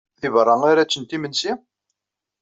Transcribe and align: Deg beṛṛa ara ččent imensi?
Deg 0.21 0.31
beṛṛa 0.35 0.55
ara 0.71 0.87
ččent 0.87 1.15
imensi? 1.15 1.51